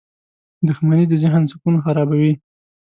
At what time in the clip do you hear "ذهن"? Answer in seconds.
1.23-1.43